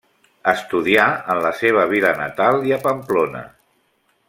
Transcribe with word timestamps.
Estudià 0.51 1.03
en 1.33 1.41
la 1.47 1.51
seva 1.59 1.85
vila 1.93 2.15
natal 2.23 2.59
i 2.71 2.75
a 2.79 2.81
Pamplona. 2.89 3.45